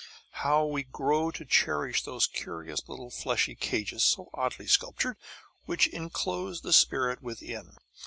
How 0.41 0.65
we 0.65 0.81
grow 0.81 1.29
to 1.29 1.45
cherish 1.45 2.01
those 2.01 2.25
curious 2.25 2.89
little 2.89 3.11
fleshy 3.11 3.53
cages 3.53 4.03
so 4.03 4.31
oddly 4.33 4.65
sculptured 4.65 5.17
which 5.65 5.85
inclose 5.85 6.61
the 6.61 6.73
spirit 6.73 7.21
within. 7.21 7.77